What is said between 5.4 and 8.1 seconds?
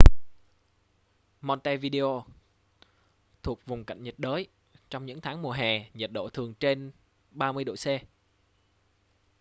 mùa hè nhiệt độ thường trên +30°c